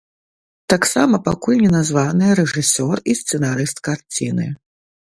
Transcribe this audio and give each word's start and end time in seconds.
Таксама 0.73 1.19
пакуль 1.27 1.61
не 1.65 1.69
названыя 1.77 2.31
рэжысёр 2.41 2.97
і 3.13 3.19
сцэнарыст 3.23 3.77
карціны. 3.91 4.53